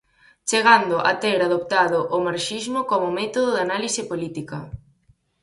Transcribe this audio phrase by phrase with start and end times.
[0.49, 4.59] Chegando a ter adoptado o marxismo como método de análise política.